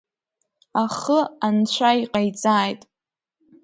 Ахы 0.83 1.19
анцәа 1.47 1.89
иҟаиҵааит. 2.01 2.81